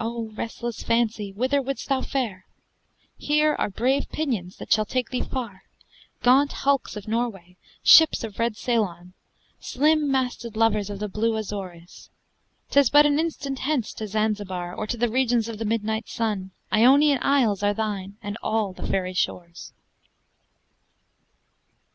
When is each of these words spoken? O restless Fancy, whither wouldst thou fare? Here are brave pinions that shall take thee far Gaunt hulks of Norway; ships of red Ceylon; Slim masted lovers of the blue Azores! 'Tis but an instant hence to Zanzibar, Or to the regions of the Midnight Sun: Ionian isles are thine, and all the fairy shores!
O 0.00 0.30
restless 0.30 0.82
Fancy, 0.82 1.30
whither 1.30 1.60
wouldst 1.60 1.90
thou 1.90 2.00
fare? 2.00 2.46
Here 3.18 3.54
are 3.54 3.68
brave 3.68 4.08
pinions 4.08 4.56
that 4.56 4.72
shall 4.72 4.86
take 4.86 5.10
thee 5.10 5.20
far 5.20 5.64
Gaunt 6.22 6.52
hulks 6.64 6.96
of 6.96 7.06
Norway; 7.06 7.58
ships 7.82 8.24
of 8.24 8.38
red 8.38 8.56
Ceylon; 8.56 9.12
Slim 9.60 10.10
masted 10.10 10.56
lovers 10.56 10.88
of 10.88 11.00
the 11.00 11.06
blue 11.08 11.36
Azores! 11.36 12.08
'Tis 12.70 12.88
but 12.88 13.04
an 13.04 13.18
instant 13.20 13.58
hence 13.58 13.92
to 13.92 14.06
Zanzibar, 14.08 14.74
Or 14.74 14.86
to 14.86 14.96
the 14.96 15.10
regions 15.10 15.50
of 15.50 15.58
the 15.58 15.66
Midnight 15.66 16.08
Sun: 16.08 16.50
Ionian 16.72 17.18
isles 17.20 17.62
are 17.62 17.74
thine, 17.74 18.16
and 18.22 18.38
all 18.42 18.72
the 18.72 18.86
fairy 18.86 19.12
shores! 19.12 19.74